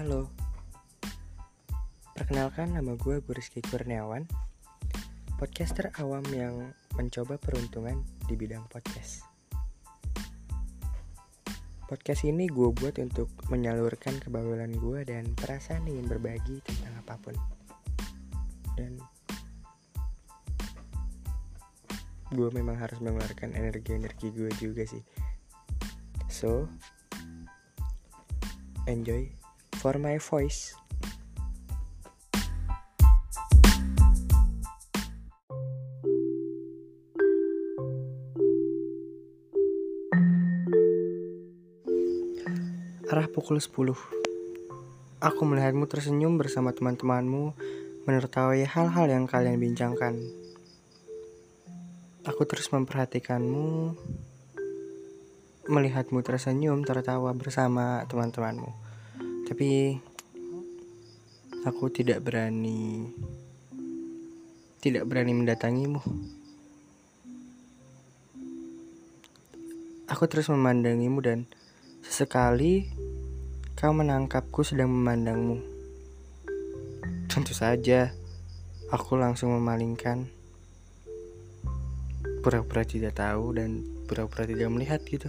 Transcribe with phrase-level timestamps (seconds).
[0.00, 0.32] Halo.
[2.16, 4.24] Perkenalkan nama gue Rizky Kurniawan
[5.36, 9.28] Podcaster awam yang mencoba peruntungan di bidang podcast.
[11.84, 17.36] Podcast ini gue buat untuk menyalurkan kebawulan gue dan perasaan ingin berbagi tentang apa pun.
[18.80, 18.96] Dan
[22.32, 25.04] gue memang harus mengeluarkan energi-energi gue juga sih.
[26.32, 26.72] So,
[28.88, 29.39] enjoy
[29.80, 30.76] for my voice.
[43.08, 43.72] Arah pukul 10
[45.18, 47.56] Aku melihatmu tersenyum bersama teman-temanmu
[48.04, 50.20] Menertawai hal-hal yang kalian bincangkan.
[52.28, 53.96] Aku terus memperhatikanmu
[55.72, 58.89] Melihatmu tersenyum tertawa bersama teman-temanmu
[59.50, 59.98] tapi
[61.66, 63.10] aku tidak berani
[64.78, 65.98] tidak berani mendatangimu.
[70.06, 71.50] Aku terus memandangimu dan
[72.06, 72.94] sesekali
[73.74, 75.58] kau menangkapku sedang memandangmu.
[77.26, 78.14] Tentu saja,
[78.94, 80.30] aku langsung memalingkan.
[82.40, 85.26] Pura-pura tidak tahu dan pura-pura tidak melihat gitu.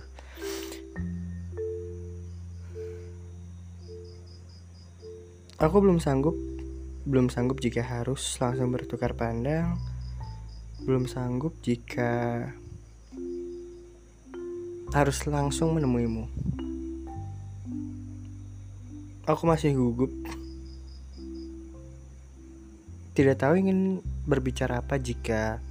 [5.62, 6.34] Aku belum sanggup,
[7.06, 9.78] belum sanggup jika harus langsung bertukar pandang.
[10.82, 12.50] Belum sanggup jika
[14.90, 16.26] harus langsung menemuimu.
[19.30, 20.10] Aku masih gugup.
[23.14, 25.62] Tidak tahu ingin berbicara apa jika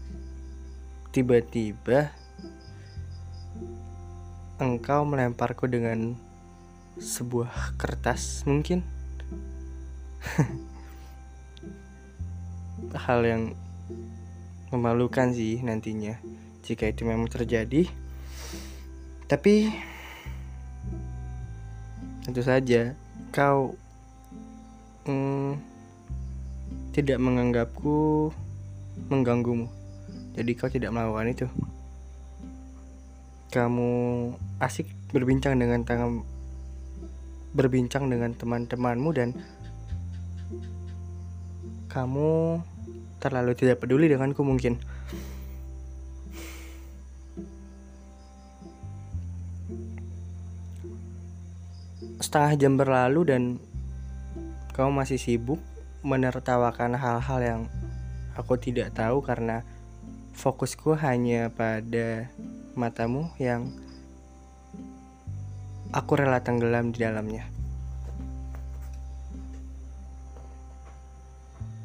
[1.11, 2.15] tiba-tiba
[4.63, 6.15] engkau melemparku dengan
[6.95, 9.00] sebuah kertas mungkin.
[13.07, 13.43] hal yang
[14.71, 16.19] memalukan sih nantinya.
[16.63, 17.89] Jika itu memang terjadi.
[19.27, 19.71] Tapi
[22.27, 22.95] tentu saja
[23.31, 23.75] kau
[25.07, 25.59] mm,
[26.95, 28.31] tidak menganggapku
[29.11, 29.71] mengganggumu.
[30.35, 31.47] Jadi kau tidak melakukan itu.
[33.51, 33.91] Kamu
[34.63, 36.23] asik berbincang dengan tangan
[37.51, 39.35] berbincang dengan teman-temanmu dan
[41.91, 42.63] kamu
[43.19, 44.79] terlalu tidak peduli denganku mungkin.
[52.23, 53.43] Setengah jam berlalu dan
[54.71, 55.59] kamu masih sibuk
[56.07, 57.61] menertawakan hal-hal yang
[58.39, 59.67] aku tidak tahu karena
[60.33, 62.31] fokusku hanya pada
[62.79, 63.69] matamu yang
[65.91, 67.60] aku rela tenggelam di dalamnya.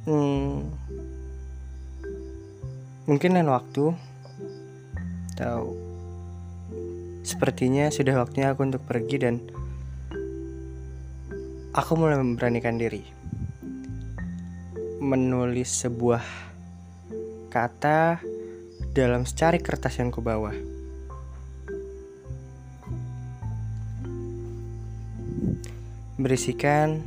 [0.05, 0.53] Hmm,
[3.05, 3.93] mungkin lain waktu
[5.37, 5.69] tahu
[7.25, 9.35] sepertinya sudah waktunya aku untuk pergi dan
[11.73, 13.03] aku mulai memberanikan diri
[15.05, 16.25] menulis sebuah
[17.53, 18.19] kata
[18.95, 20.55] dalam secari kertas yang kubawa.
[26.15, 27.03] Berisikan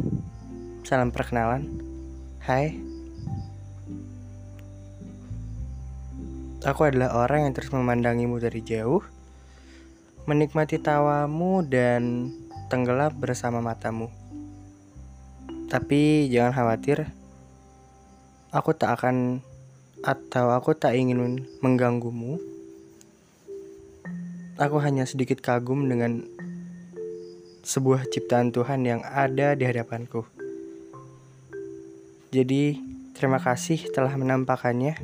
[0.87, 1.88] salam perkenalan.
[2.49, 2.81] Hai,
[6.65, 9.05] Aku adalah orang yang terus memandangimu dari jauh,
[10.25, 12.33] menikmati tawamu dan
[12.73, 14.09] tenggelam bersama matamu.
[15.69, 17.13] Tapi jangan khawatir,
[18.49, 19.45] aku tak akan
[20.01, 22.41] atau aku tak ingin mengganggumu.
[24.57, 26.25] Aku hanya sedikit kagum dengan
[27.61, 30.38] sebuah ciptaan Tuhan yang ada di hadapanku.
[32.29, 32.77] Jadi,
[33.17, 35.01] terima kasih telah menampakkannya.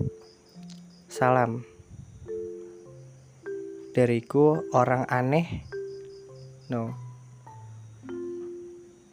[1.08, 1.62] Salam
[3.94, 5.62] Dariku orang aneh
[6.66, 6.90] No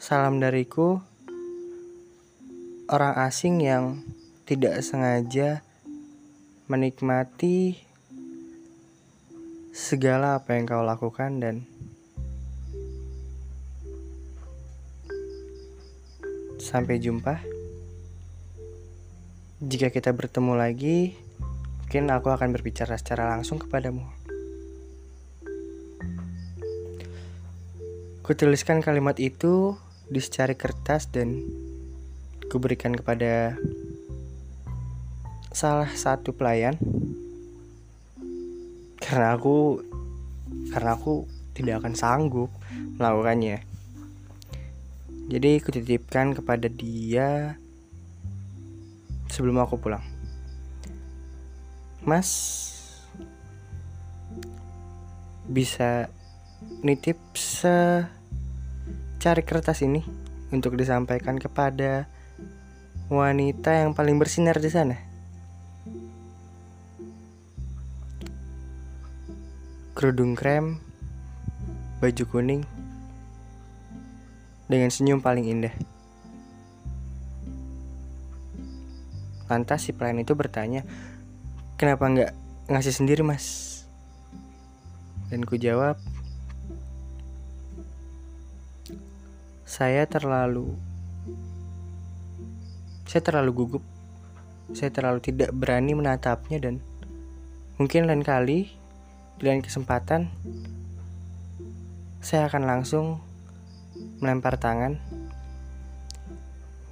[0.01, 0.97] Salam dariku
[2.91, 4.03] Orang asing yang
[4.43, 5.63] tidak sengaja
[6.67, 7.79] menikmati
[9.71, 11.63] segala apa yang kau lakukan dan
[16.59, 17.50] sampai jumpa.
[19.61, 21.13] Jika kita bertemu lagi,
[21.91, 24.07] Mungkin aku akan berbicara secara langsung kepadamu.
[28.23, 29.75] Kutuliskan kalimat itu
[30.07, 31.43] di secari kertas dan
[32.47, 33.59] kuberikan kepada
[35.51, 36.79] salah satu pelayan
[39.03, 39.83] karena aku
[40.71, 42.47] karena aku tidak akan sanggup
[42.95, 43.67] melakukannya.
[45.27, 47.59] Jadi kutitipkan kepada dia
[49.31, 50.03] sebelum aku pulang.
[52.03, 52.29] Mas
[55.47, 56.11] bisa
[56.83, 58.13] nitip secari
[59.41, 60.03] kertas ini
[60.51, 62.05] untuk disampaikan kepada
[63.11, 64.95] wanita yang paling bersinar di sana.
[69.91, 70.79] Kerudung krem,
[71.99, 72.63] baju kuning,
[74.71, 75.90] dengan senyum paling indah.
[79.51, 80.87] Lantas si pelayan itu bertanya,
[81.75, 82.31] kenapa nggak
[82.71, 83.67] ngasih sendiri mas?
[85.27, 85.99] Dan ku jawab,
[89.67, 90.71] saya terlalu,
[93.03, 93.83] saya terlalu gugup,
[94.71, 96.79] saya terlalu tidak berani menatapnya dan
[97.75, 98.71] mungkin lain kali,
[99.35, 100.31] di lain kesempatan,
[102.23, 103.19] saya akan langsung
[104.23, 104.95] melempar tangan,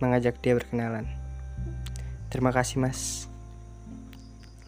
[0.03, 1.18] mengajak dia berkenalan.
[2.29, 3.25] Terima kasih, Mas.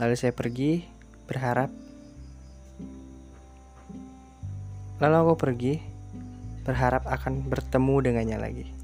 [0.02, 0.82] Lalu saya pergi,
[1.30, 1.70] berharap.
[4.98, 5.74] Lalu aku pergi,
[6.66, 8.81] berharap akan bertemu dengannya lagi.